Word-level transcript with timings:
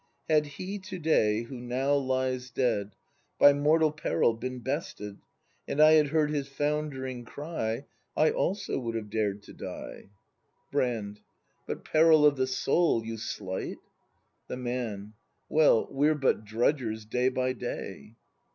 Had 0.27 0.47
he 0.57 0.79
to 0.79 0.97
day, 0.97 1.43
who 1.43 1.59
now 1.59 1.93
lies 1.93 2.49
dead, 2.49 2.95
By 3.37 3.53
mortal 3.53 3.91
peril 3.91 4.33
been 4.33 4.57
bested. 4.57 5.19
And 5.67 5.79
I 5.79 5.91
had 5.91 6.07
heard 6.07 6.31
his 6.31 6.47
foundering 6.47 7.23
cry, 7.23 7.85
I 8.17 8.31
also 8.31 8.79
would 8.79 8.95
have 8.95 9.11
dared 9.11 9.43
to 9.43 9.53
die. 9.53 10.05
ACT 10.05 10.05
II] 10.05 10.09
BRAND 10.71 10.71
75 10.71 10.71
Brand. 10.71 11.21
But 11.67 11.85
peril 11.85 12.25
of 12.25 12.35
the 12.35 12.47
Soul 12.47 13.05
you 13.05 13.17
slight? 13.17 13.77
The 14.47 14.57
Man. 14.57 15.13
Well, 15.49 15.87
we're 15.91 16.15
but 16.15 16.45
drudgers 16.45 17.05
day 17.05 17.29
by 17.29 17.53
day. 17.53 18.15